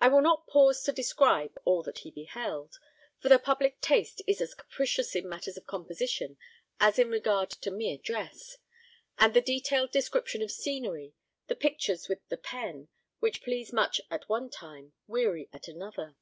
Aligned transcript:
I 0.00 0.06
will 0.06 0.20
not 0.20 0.46
pause 0.46 0.84
to 0.84 0.92
describe 0.92 1.58
all 1.64 1.82
that 1.82 1.98
he 2.06 2.12
beheld, 2.12 2.78
for 3.18 3.28
the 3.28 3.40
public 3.40 3.80
taste 3.80 4.22
is 4.24 4.40
as 4.40 4.54
capricious 4.54 5.16
in 5.16 5.28
matters 5.28 5.56
of 5.56 5.66
composition 5.66 6.38
as 6.78 6.96
in 6.96 7.08
regard 7.10 7.50
to 7.50 7.72
mere 7.72 7.98
dress; 7.98 8.58
and 9.18 9.34
the 9.34 9.40
detailed 9.40 9.90
description 9.90 10.42
of 10.42 10.52
scenery, 10.52 11.14
the 11.48 11.56
pictures 11.56 12.08
with 12.08 12.20
the 12.28 12.38
pen, 12.38 12.86
which 13.18 13.42
please 13.42 13.72
much 13.72 14.00
at 14.12 14.28
one 14.28 14.48
time, 14.48 14.92
weary 15.08 15.48
at 15.52 15.66
another. 15.66 16.14